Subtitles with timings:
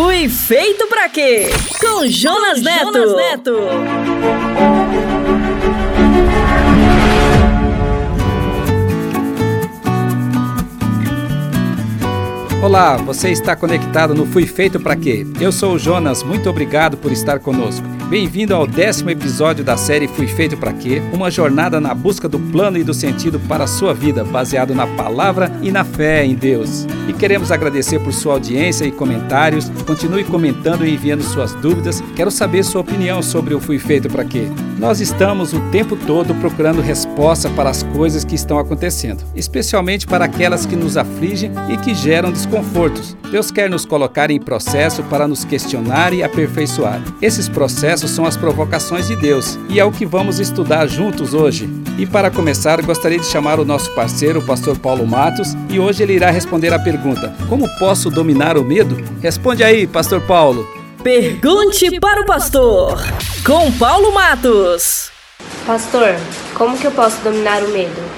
[0.00, 1.48] Fui feito para quê?
[1.80, 2.92] Com Jonas, Com Neto.
[2.92, 3.58] Jonas Neto.
[12.62, 15.26] Olá, você está conectado no Fui Feito para Quê?
[15.40, 17.97] Eu sou o Jonas, muito obrigado por estar conosco.
[18.08, 21.02] Bem-vindo ao décimo episódio da série Fui Feito para Quê?
[21.12, 24.86] Uma jornada na busca do plano e do sentido para a sua vida, baseado na
[24.86, 26.86] palavra e na fé em Deus.
[27.06, 29.68] E queremos agradecer por sua audiência e comentários.
[29.86, 32.02] Continue comentando e enviando suas dúvidas.
[32.16, 34.46] Quero saber sua opinião sobre o Fui Feito para Quê?
[34.78, 40.24] Nós estamos o tempo todo procurando resposta para as coisas que estão acontecendo, especialmente para
[40.24, 43.16] aquelas que nos afligem e que geram desconfortos.
[43.30, 47.02] Deus quer nos colocar em processo para nos questionar e aperfeiçoar.
[47.20, 51.68] Esses processos são as provocações de Deus e é o que vamos estudar juntos hoje.
[51.98, 56.02] E para começar, gostaria de chamar o nosso parceiro, o pastor Paulo Matos, e hoje
[56.02, 58.96] ele irá responder a pergunta: Como posso dominar o medo?
[59.20, 60.64] Responde aí, pastor Paulo.
[61.02, 63.02] Pergunte para o pastor,
[63.44, 65.10] com Paulo Matos.
[65.66, 66.16] Pastor,
[66.54, 68.17] como que eu posso dominar o medo?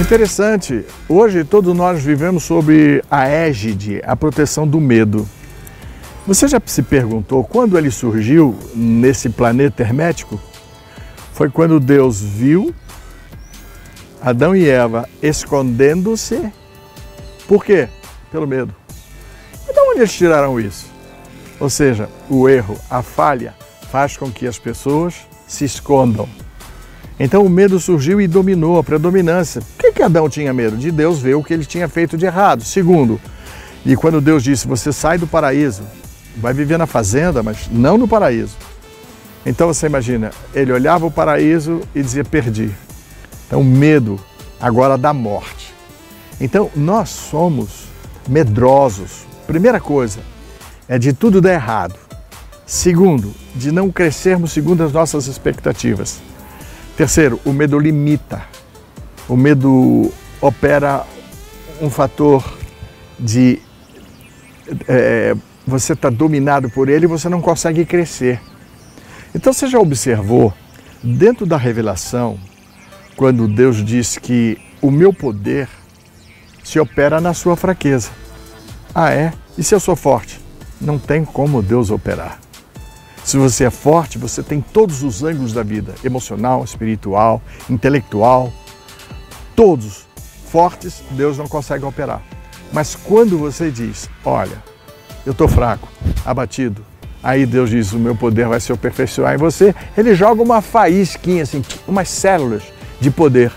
[0.00, 0.84] Interessante.
[1.08, 5.28] Hoje todos nós vivemos sob a égide, a proteção do medo.
[6.26, 10.40] Você já se perguntou quando ele surgiu nesse planeta hermético?
[11.32, 12.74] Foi quando Deus viu
[14.20, 16.52] Adão e Eva escondendo-se
[17.48, 17.88] por quê?
[18.30, 18.74] Pelo medo.
[19.66, 20.86] Mas de onde eles tiraram isso?
[21.58, 23.54] Ou seja, o erro, a falha,
[23.90, 26.28] faz com que as pessoas se escondam.
[27.18, 29.60] Então o medo surgiu e dominou a predominância.
[29.60, 30.76] Por que, que Adão tinha medo?
[30.76, 32.62] De Deus ver o que ele tinha feito de errado.
[32.62, 33.20] Segundo,
[33.84, 35.82] e quando Deus disse: Você sai do paraíso,
[36.36, 38.56] vai viver na fazenda, mas não no paraíso.
[39.44, 42.70] Então você imagina, ele olhava o paraíso e dizia: Perdi.
[43.46, 44.20] Então, medo
[44.60, 45.72] agora da morte.
[46.38, 47.86] Então, nós somos
[48.28, 49.26] medrosos.
[49.46, 50.20] Primeira coisa
[50.86, 51.94] é de tudo dar errado.
[52.66, 56.20] Segundo, de não crescermos segundo as nossas expectativas.
[56.98, 58.42] Terceiro, o medo limita.
[59.28, 61.06] O medo opera
[61.80, 62.58] um fator
[63.16, 63.60] de
[64.88, 65.32] é,
[65.64, 68.40] você está dominado por ele e você não consegue crescer.
[69.32, 70.52] Então você já observou,
[71.00, 72.36] dentro da revelação,
[73.16, 75.68] quando Deus diz que o meu poder
[76.64, 78.10] se opera na sua fraqueza.
[78.92, 79.32] Ah, é?
[79.56, 80.40] E se eu sou forte?
[80.80, 82.40] Não tem como Deus operar.
[83.28, 88.50] Se você é forte, você tem todos os ângulos da vida: emocional, espiritual, intelectual.
[89.54, 90.06] Todos
[90.50, 92.22] fortes, Deus não consegue operar.
[92.72, 94.56] Mas quando você diz: Olha,
[95.26, 95.86] eu estou fraco,
[96.24, 96.82] abatido,
[97.22, 99.74] aí Deus diz: O meu poder vai se aperfeiçoar em você.
[99.94, 102.62] Ele joga uma faísquinha, assim, umas células
[102.98, 103.52] de poder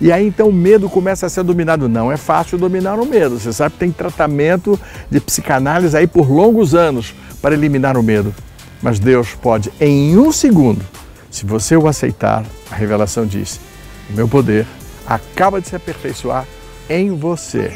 [0.00, 1.90] e aí então o medo começa a ser dominado.
[1.90, 3.38] Não é fácil dominar o medo.
[3.38, 8.34] Você sabe que tem tratamento de psicanálise aí por longos anos para eliminar o medo.
[8.82, 10.84] Mas Deus pode, em um segundo,
[11.30, 13.60] se você o aceitar, a revelação diz:
[14.08, 14.66] o meu poder
[15.06, 16.46] acaba de se aperfeiçoar
[16.88, 17.72] em você.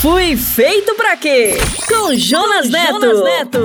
[0.00, 1.54] Fui feito para quê?
[1.88, 3.00] Com Jonas Neto.
[3.00, 3.60] Jonas Neto.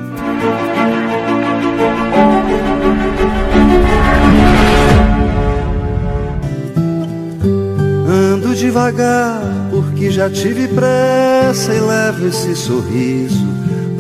[8.07, 13.45] Ando devagar, porque já tive pressa e levo esse sorriso,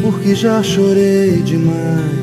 [0.01, 2.13] porque já chorei demais.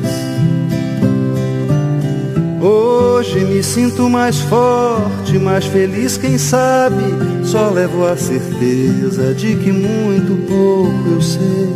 [2.59, 7.30] Hoje me sinto mais forte, mais feliz, quem sabe.
[7.43, 11.69] Só levo a certeza de que muito pouco eu sei,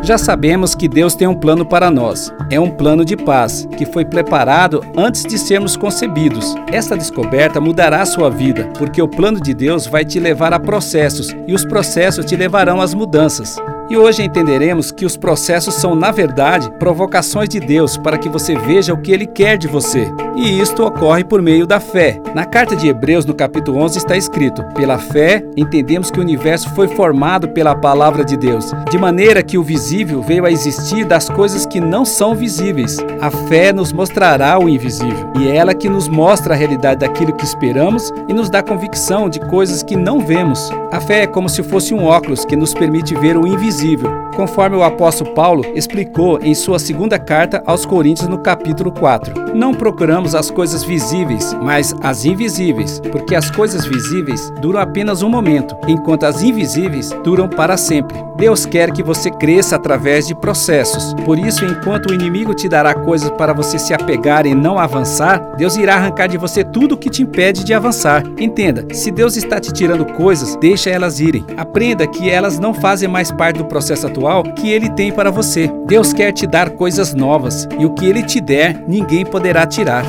[0.06, 2.32] Já sabemos que Deus tem um plano para nós.
[2.52, 6.54] É um plano de paz, que foi preparado antes de sermos concebidos.
[6.72, 10.60] Esta descoberta mudará a sua vida, porque o plano de Deus vai te levar a
[10.60, 13.58] processos, e os processos te levarão às mudanças.
[13.88, 18.56] E hoje entenderemos que os processos são, na verdade, provocações de Deus para que você
[18.56, 20.12] veja o que Ele quer de você.
[20.36, 22.20] E isto ocorre por meio da fé.
[22.34, 26.74] Na carta de Hebreus, no capítulo 11, está escrito: Pela fé, entendemos que o universo
[26.74, 31.30] foi formado pela palavra de Deus, de maneira que o visível veio a existir das
[31.30, 32.98] coisas que não são visíveis.
[33.22, 37.34] A fé nos mostrará o invisível, e é ela que nos mostra a realidade daquilo
[37.34, 40.72] que esperamos e nos dá convicção de coisas que não vemos.
[40.92, 44.10] A fé é como se fosse um óculos que nos permite ver o invisível invisível,
[44.36, 49.54] conforme o apóstolo Paulo explicou em sua segunda carta aos Coríntios no capítulo 4.
[49.54, 55.30] Não procuramos as coisas visíveis, mas as invisíveis, porque as coisas visíveis duram apenas um
[55.30, 58.18] momento, enquanto as invisíveis duram para sempre.
[58.38, 61.14] Deus quer que você cresça através de processos.
[61.26, 65.56] Por isso, enquanto o inimigo te dará coisas para você se apegar e não avançar,
[65.56, 68.24] Deus irá arrancar de você tudo o que te impede de avançar.
[68.38, 71.46] Entenda, se Deus está te tirando coisas, deixa elas irem.
[71.56, 75.72] Aprenda que elas não fazem mais parte do processo atual que ele tem para você.
[75.86, 80.06] Deus quer te dar coisas novas e o que ele te der, ninguém poderá tirar.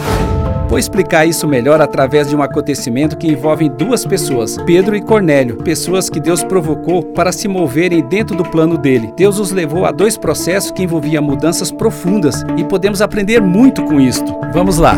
[0.69, 5.57] Vou explicar isso melhor através de um acontecimento que envolve duas pessoas, Pedro e Cornélio,
[5.59, 9.13] pessoas que Deus provocou para se moverem dentro do plano dele.
[9.17, 14.01] Deus os levou a dois processos que envolviam mudanças profundas e podemos aprender muito com
[14.01, 14.35] isto.
[14.53, 14.97] Vamos lá!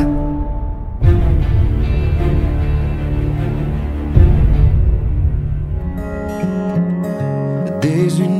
[7.80, 8.37] Desde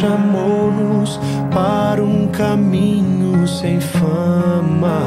[0.00, 1.18] chamou-nos
[1.50, 5.00] para um caminho sem fama.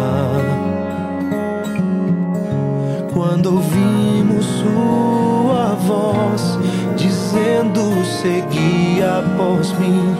[3.13, 6.57] Quando ouvimos sua voz
[6.97, 10.15] dizendo segui após mim,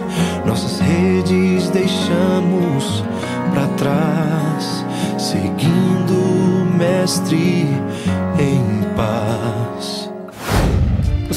[0.46, 3.02] nossas redes deixamos
[3.52, 4.84] para trás,
[5.18, 7.66] seguindo o mestre
[8.38, 9.99] em paz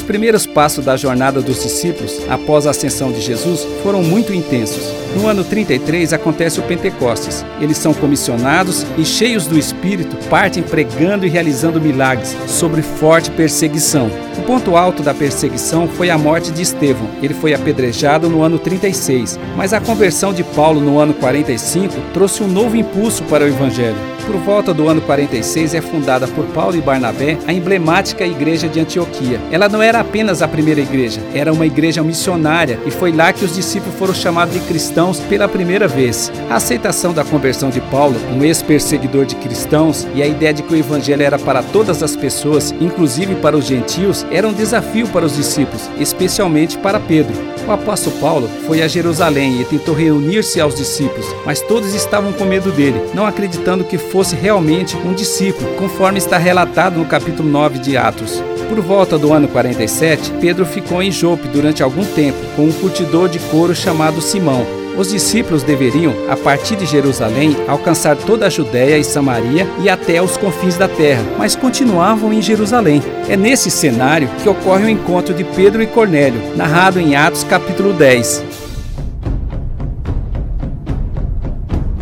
[0.04, 4.92] primeiros passos da jornada dos discípulos após a ascensão de Jesus foram muito intensos.
[5.16, 7.44] No ano 33 acontece o Pentecostes.
[7.60, 14.10] Eles são comissionados e, cheios do Espírito, partem pregando e realizando milagres, sobre forte perseguição.
[14.38, 17.08] O ponto alto da perseguição foi a morte de Estevão.
[17.22, 22.42] Ele foi apedrejado no ano 36, mas a conversão de Paulo no ano 45 trouxe
[22.42, 24.13] um novo impulso para o Evangelho.
[24.26, 28.80] Por volta do ano 46 é fundada por Paulo e Barnabé a emblemática igreja de
[28.80, 29.38] Antioquia.
[29.50, 33.44] Ela não era apenas a primeira igreja, era uma igreja missionária e foi lá que
[33.44, 36.32] os discípulos foram chamados de cristãos pela primeira vez.
[36.48, 40.72] A aceitação da conversão de Paulo, um ex-perseguidor de cristãos, e a ideia de que
[40.72, 45.26] o evangelho era para todas as pessoas, inclusive para os gentios, era um desafio para
[45.26, 47.54] os discípulos, especialmente para Pedro.
[47.66, 52.44] O apóstolo Paulo foi a Jerusalém e tentou reunir-se aos discípulos, mas todos estavam com
[52.44, 57.80] medo dele, não acreditando que fosse realmente um discípulo, conforme está relatado no capítulo 9
[57.80, 58.40] de Atos.
[58.68, 63.28] Por volta do ano 47, Pedro ficou em Jope durante algum tempo com um curtidor
[63.28, 64.64] de couro chamado Simão.
[64.96, 70.22] Os discípulos deveriam, a partir de Jerusalém, alcançar toda a Judéia e Samaria e até
[70.22, 73.02] os confins da terra, mas continuavam em Jerusalém.
[73.28, 77.92] É nesse cenário que ocorre o encontro de Pedro e Cornélio, narrado em Atos capítulo
[77.92, 78.63] 10.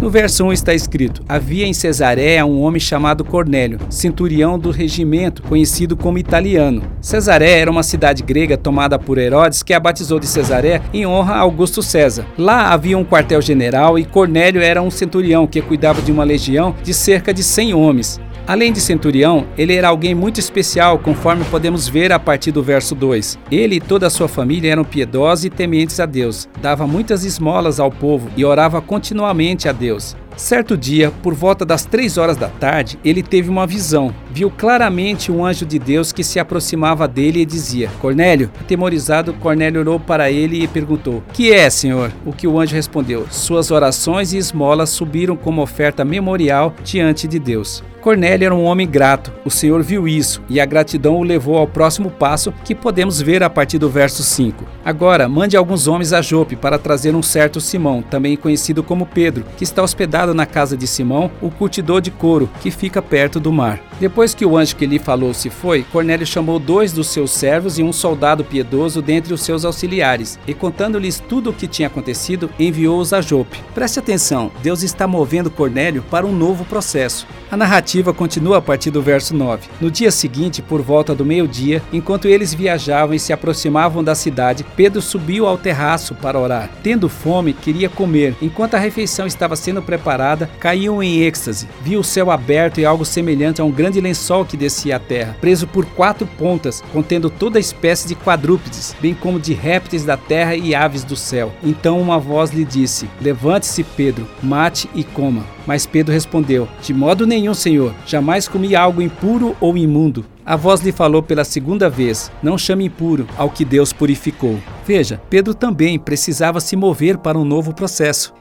[0.02, 5.44] No verso 1 está escrito: Havia em Cesareia um homem chamado Cornélio, centurião do regimento,
[5.44, 6.82] conhecido como italiano.
[7.00, 11.34] Cesareia era uma cidade grega tomada por Herodes, que a batizou de Cesareia em honra
[11.34, 12.26] a Augusto César.
[12.36, 16.92] Lá havia um quartel-general e Cornélio era um centurião que cuidava de uma legião de
[16.92, 18.20] cerca de 100 homens.
[18.46, 22.94] Além de centurião, ele era alguém muito especial, conforme podemos ver a partir do verso
[22.94, 23.38] 2.
[23.50, 27.78] Ele e toda a sua família eram piedosos e tementes a Deus, dava muitas esmolas
[27.78, 30.16] ao povo e orava continuamente a Deus.
[30.36, 34.14] Certo dia, por volta das três horas da tarde, ele teve uma visão.
[34.30, 38.50] Viu claramente um anjo de Deus que se aproximava dele e dizia: Cornélio.
[38.60, 42.12] Atemorizado, Cornélio olhou para ele e perguntou: Que é, senhor?
[42.24, 47.38] O que o anjo respondeu: Suas orações e esmolas subiram como oferta memorial diante de
[47.38, 47.82] Deus.
[48.02, 49.32] Cornélio era um homem grato.
[49.44, 53.44] O Senhor viu isso e a gratidão o levou ao próximo passo que podemos ver
[53.44, 54.66] a partir do verso 5.
[54.84, 59.44] Agora, mande alguns homens a Jope para trazer um certo Simão, também conhecido como Pedro,
[59.56, 63.52] que está hospedado na casa de Simão, o curtidor de couro, que fica perto do
[63.52, 63.80] mar.
[63.98, 67.78] Depois que o anjo que lhe falou se foi, Cornélio chamou dois dos seus servos
[67.78, 72.50] e um soldado piedoso dentre os seus auxiliares, e contando-lhes tudo o que tinha acontecido,
[72.58, 73.60] enviou-os a Jope.
[73.74, 77.26] Preste atenção, Deus está movendo Cornélio para um novo processo.
[77.50, 79.68] A narrativa continua a partir do verso 9.
[79.80, 84.64] No dia seguinte, por volta do meio-dia, enquanto eles viajavam e se aproximavam da cidade,
[84.74, 86.70] Pedro subiu ao terraço para orar.
[86.82, 88.34] Tendo fome, queria comer.
[88.40, 90.11] Enquanto a refeição estava sendo preparada,
[90.58, 91.68] caiu em êxtase.
[91.82, 95.36] Viu o céu aberto e algo semelhante a um grande lençol que descia à terra,
[95.40, 100.54] preso por quatro pontas, contendo toda espécie de quadrúpedes, bem como de répteis da terra
[100.54, 101.52] e aves do céu.
[101.62, 105.44] Então uma voz lhe disse: Levante-se, Pedro, mate e coma.
[105.66, 110.24] Mas Pedro respondeu: De modo nenhum, Senhor, jamais comi algo impuro ou imundo.
[110.44, 114.58] A voz lhe falou pela segunda vez: Não chame impuro ao que Deus purificou.
[114.84, 118.34] Veja, Pedro também precisava se mover para um novo processo.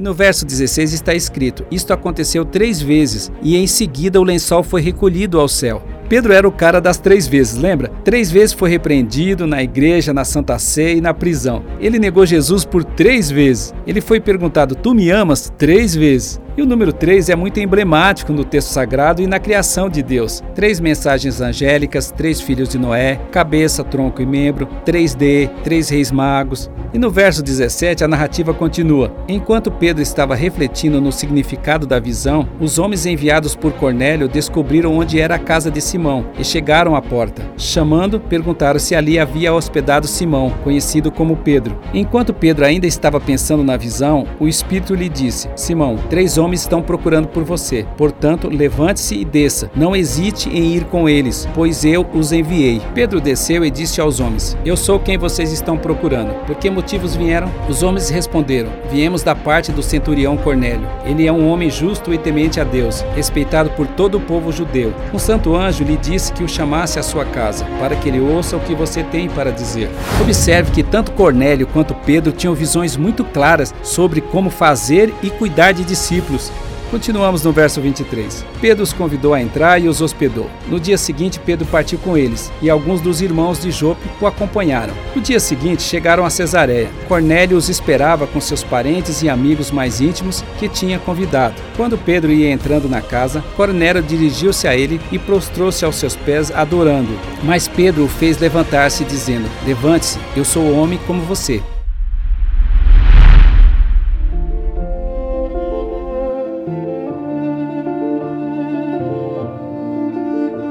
[0.00, 4.62] E no verso 16 está escrito: Isto aconteceu três vezes, e em seguida o lençol
[4.62, 5.82] foi recolhido ao céu.
[6.10, 7.88] Pedro era o cara das três vezes, lembra?
[8.02, 11.62] Três vezes foi repreendido na igreja, na Santa Sé e na prisão.
[11.78, 13.72] Ele negou Jesus por três vezes.
[13.86, 15.52] Ele foi perguntado: Tu me amas?
[15.56, 16.40] Três vezes.
[16.56, 20.42] E o número 3 é muito emblemático no texto sagrado e na criação de Deus.
[20.54, 26.68] Três mensagens angélicas, três filhos de Noé, cabeça, tronco e membro, 3D, três reis magos.
[26.92, 29.14] E no verso 17 a narrativa continua.
[29.28, 35.20] Enquanto Pedro estava refletindo no significado da visão, os homens enviados por Cornélio descobriram onde
[35.20, 35.99] era a casa de Simão
[36.38, 37.42] e chegaram à porta.
[37.56, 41.78] Chamando, perguntaram se ali havia hospedado Simão, conhecido como Pedro.
[41.92, 46.82] Enquanto Pedro ainda estava pensando na visão, o Espírito lhe disse: Simão, três homens estão
[46.82, 47.86] procurando por você.
[47.96, 49.70] Portanto, levante-se e desça.
[49.74, 52.80] Não hesite em ir com eles, pois eu os enviei.
[52.94, 56.34] Pedro desceu e disse aos homens: Eu sou quem vocês estão procurando.
[56.46, 57.50] Por que motivos vieram?
[57.68, 60.88] Os homens responderam: Viemos da parte do centurião Cornélio.
[61.04, 64.92] Ele é um homem justo e temente a Deus, respeitado por todo o povo judeu.
[65.12, 68.56] Um santo anjo lhe disse que o chamasse à sua casa, para que ele ouça
[68.56, 69.90] o que você tem para dizer.
[70.20, 75.72] Observe que tanto Cornélio quanto Pedro tinham visões muito claras sobre como fazer e cuidar
[75.72, 76.52] de discípulos
[76.90, 78.44] Continuamos no verso 23.
[78.60, 80.50] Pedro os convidou a entrar e os hospedou.
[80.66, 84.92] No dia seguinte, Pedro partiu com eles, e alguns dos irmãos de Jope o acompanharam.
[85.14, 86.90] No dia seguinte, chegaram a Cesareia.
[87.06, 91.54] Cornélio os esperava com seus parentes e amigos mais íntimos que tinha convidado.
[91.76, 96.50] Quando Pedro ia entrando na casa, Cornélio dirigiu-se a ele e prostrou-se aos seus pés,
[96.50, 97.16] adorando.
[97.44, 101.62] Mas Pedro o fez levantar-se, dizendo: Levante-se, eu sou homem como você.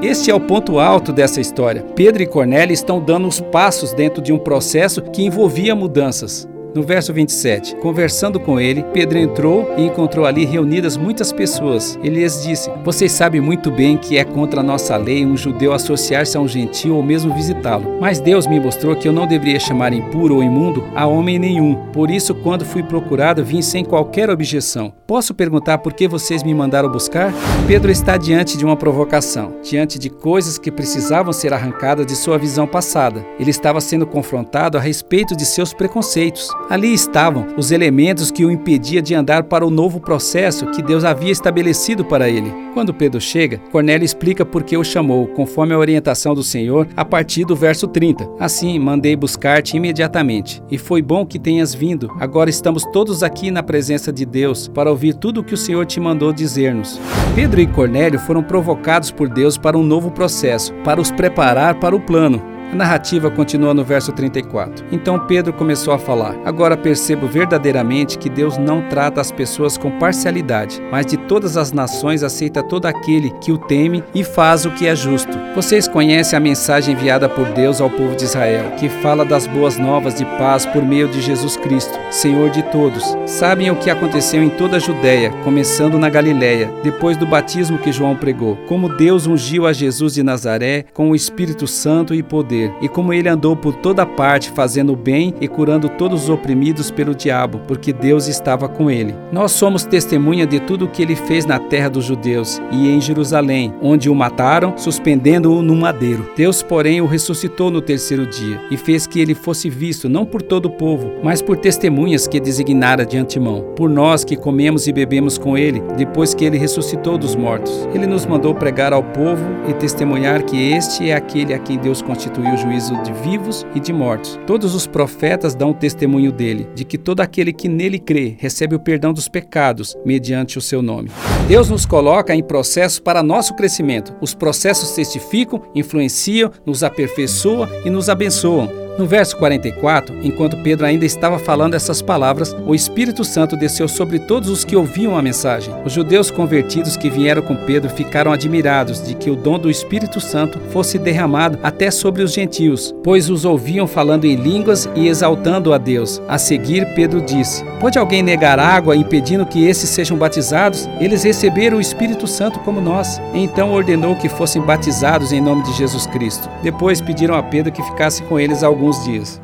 [0.02, 1.86] Este é o ponto alto dessa história.
[1.94, 6.48] Pedro e Cornélio estão dando os passos dentro de um processo que envolvia mudanças.
[6.74, 12.00] No verso 27, conversando com ele, Pedro entrou e encontrou ali reunidas muitas pessoas.
[12.02, 15.74] Ele lhes disse: Vocês sabem muito bem que é contra a nossa lei um judeu
[15.74, 18.00] associar-se a um gentil ou mesmo visitá-lo.
[18.00, 21.76] Mas Deus me mostrou que eu não deveria chamar impuro ou imundo a homem nenhum.
[21.92, 24.94] Por isso, quando fui procurado, vim sem qualquer objeção.
[25.10, 27.34] Posso perguntar por que vocês me mandaram buscar?
[27.66, 32.38] Pedro está diante de uma provocação, diante de coisas que precisavam ser arrancadas de sua
[32.38, 33.26] visão passada.
[33.40, 36.48] Ele estava sendo confrontado a respeito de seus preconceitos.
[36.70, 41.04] Ali estavam os elementos que o impedia de andar para o novo processo que Deus
[41.04, 42.54] havia estabelecido para ele.
[42.76, 47.04] Quando Pedro chega, Cornélio explica por que o chamou, conforme a orientação do Senhor, a
[47.04, 48.30] partir do verso 30.
[48.40, 52.12] Assim, mandei buscar-te imediatamente, e foi bom que tenhas vindo.
[52.20, 55.86] Agora estamos todos aqui na presença de Deus para ouvir tudo o que o Senhor
[55.86, 57.00] te mandou dizer-nos.
[57.34, 61.96] Pedro e Cornélio foram provocados por Deus para um novo processo, para os preparar para
[61.96, 62.59] o plano.
[62.72, 64.86] A narrativa continua no verso 34.
[64.92, 69.98] Então Pedro começou a falar: Agora percebo verdadeiramente que Deus não trata as pessoas com
[69.98, 74.72] parcialidade, mas de todas as nações aceita todo aquele que o teme e faz o
[74.72, 75.32] que é justo.
[75.56, 79.80] Vocês conhecem a mensagem enviada por Deus ao povo de Israel, que fala das boas
[79.80, 83.18] novas de paz por meio de Jesus Cristo, Senhor de todos.
[83.26, 87.92] Sabem o que aconteceu em toda a Judéia, começando na Galiléia, depois do batismo que
[87.92, 92.59] João pregou, como Deus ungiu a Jesus de Nazaré com o Espírito Santo e poder
[92.60, 96.30] poder, e como ele andou por toda parte fazendo o bem e curando todos os
[96.30, 99.16] oprimidos pelo diabo, porque Deus estava com ele.
[99.32, 103.00] Nós somos testemunha de tudo o que ele fez na terra dos judeus e em
[103.00, 106.30] Jerusalém, onde o mataram, suspendendo-o no madeiro.
[106.36, 110.42] Deus, porém, o ressuscitou no terceiro dia e fez que ele fosse visto não por
[110.42, 114.94] todo o povo, mas por testemunhas que designara de antemão, por nós que comemos e
[114.94, 117.88] bebemos com ele, depois que ele ressuscitou dos mortos.
[117.94, 122.02] Ele nos mandou pregar ao povo e testemunhar que este é aquele a quem Deus
[122.02, 124.40] constituiu o juízo de vivos e de mortos.
[124.46, 128.80] Todos os profetas dão testemunho dele, de que todo aquele que nele crê recebe o
[128.80, 131.12] perdão dos pecados mediante o seu nome.
[131.48, 134.14] Deus nos coloca em processos para nosso crescimento.
[134.22, 138.89] Os processos testificam, influenciam, nos aperfeiçoam e nos abençoam.
[139.00, 144.20] No verso 44, enquanto Pedro ainda estava falando essas palavras, o Espírito Santo desceu sobre
[144.20, 145.74] todos os que ouviam a mensagem.
[145.86, 150.20] Os judeus convertidos que vieram com Pedro ficaram admirados de que o dom do Espírito
[150.20, 155.72] Santo fosse derramado até sobre os gentios, pois os ouviam falando em línguas e exaltando
[155.72, 156.22] a Deus.
[156.28, 160.90] A seguir, Pedro disse: Pode alguém negar água impedindo que esses sejam batizados?
[161.00, 163.22] Eles receberam o Espírito Santo como nós.
[163.34, 166.50] Então ordenou que fossem batizados em nome de Jesus Cristo.
[166.62, 169.42] Depois pediram a Pedro que ficasse com eles alguns alguns dias.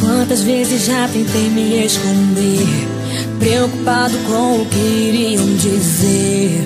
[0.00, 2.66] Quantas vezes já tentei me esconder,
[3.38, 6.64] preocupado com o que iriam dizer.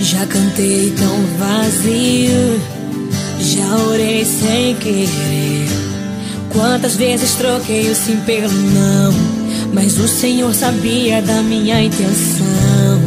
[0.00, 2.60] Já cantei tão vazio,
[3.38, 5.68] já orei sem querer.
[6.52, 9.12] Quantas vezes troquei o sim pelo não,
[9.72, 13.00] mas o Senhor sabia da minha intenção.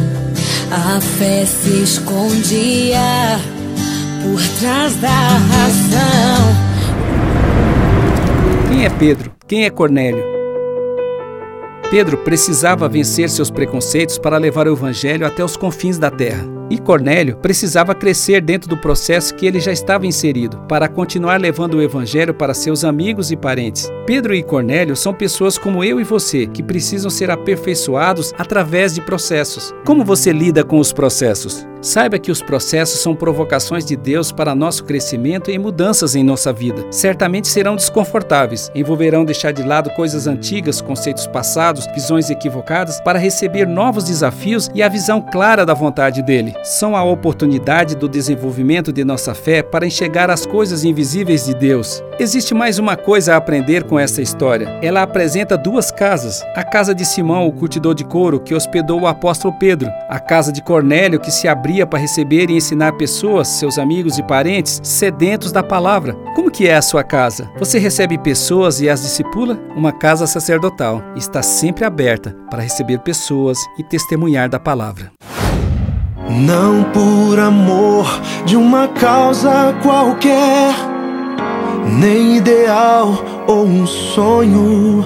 [0.70, 3.38] A fé se escondia
[4.24, 6.54] por trás da razão.
[8.68, 9.32] Quem é Pedro?
[9.46, 10.24] Quem é Cornélio?
[11.90, 16.42] Pedro precisava vencer seus preconceitos para levar o evangelho até os confins da terra.
[16.70, 21.74] E Cornélio precisava crescer dentro do processo que ele já estava inserido, para continuar levando
[21.74, 23.92] o evangelho para seus amigos e parentes.
[24.06, 29.02] Pedro e Cornélio são pessoas como eu e você, que precisam ser aperfeiçoados através de
[29.02, 29.74] processos.
[29.84, 31.66] Como você lida com os processos?
[31.84, 36.50] Saiba que os processos são provocações de Deus para nosso crescimento e mudanças em nossa
[36.50, 36.86] vida.
[36.90, 43.66] Certamente serão desconfortáveis, envolverão deixar de lado coisas antigas, conceitos passados, visões equivocadas, para receber
[43.66, 46.54] novos desafios e a visão clara da vontade dele.
[46.62, 52.02] São a oportunidade do desenvolvimento de nossa fé para enxergar as coisas invisíveis de Deus.
[52.16, 54.78] Existe mais uma coisa a aprender com essa história.
[54.80, 59.06] Ela apresenta duas casas: a casa de Simão, o curtidor de couro, que hospedou o
[59.08, 63.78] apóstolo Pedro, a casa de Cornélio, que se abriu para receber e ensinar pessoas, seus
[63.78, 66.14] amigos e parentes, sedentos da palavra.
[66.36, 67.50] Como que é a sua casa?
[67.58, 69.58] Você recebe pessoas e as discipula?
[69.76, 75.10] Uma casa sacerdotal está sempre aberta para receber pessoas e testemunhar da palavra.
[76.30, 78.06] Não por amor
[78.46, 80.93] de uma causa qualquer,
[81.84, 83.14] nem ideal
[83.46, 85.04] ou um sonho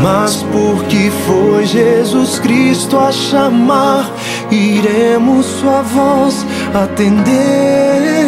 [0.00, 4.10] mas porque foi Jesus Cristo a chamar,
[4.50, 8.21] iremos sua voz atender.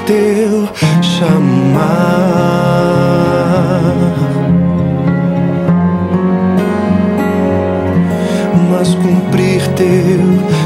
[0.00, 0.68] Teu
[1.02, 1.82] chamar,
[8.70, 10.20] mas cumprir teu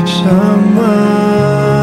[0.07, 1.80] chamar.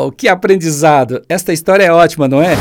[0.00, 1.20] Uau, que aprendizado!
[1.28, 2.56] Esta história é ótima, não é?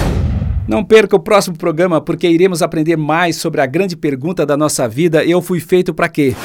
[0.67, 4.89] Não perca o próximo programa porque iremos aprender mais sobre a grande pergunta da nossa
[4.89, 6.35] vida: eu fui feito para quê?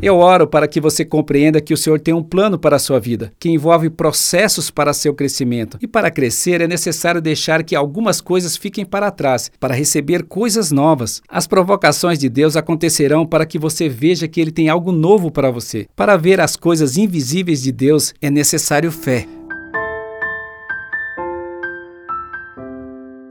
[0.00, 3.00] Eu oro para que você compreenda que o Senhor tem um plano para a sua
[3.00, 5.78] vida, que envolve processos para seu crescimento.
[5.80, 10.70] E para crescer é necessário deixar que algumas coisas fiquem para trás, para receber coisas
[10.70, 11.22] novas.
[11.28, 15.50] As provocações de Deus acontecerão para que você veja que Ele tem algo novo para
[15.50, 15.86] você.
[15.96, 19.26] Para ver as coisas invisíveis de Deus é necessário fé.